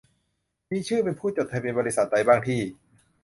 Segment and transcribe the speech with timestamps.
[0.71, 2.61] มีชื่อเป็นผู้จดทะเบียนบริษัทใดบ้างที่